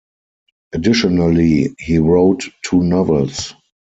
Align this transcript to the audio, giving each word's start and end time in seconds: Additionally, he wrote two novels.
Additionally, 0.73 1.75
he 1.77 1.99
wrote 1.99 2.45
two 2.65 2.81
novels. 2.81 3.53